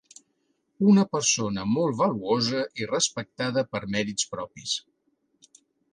[0.93, 4.77] Una persona molt valuosa i respectada per mèrits propis.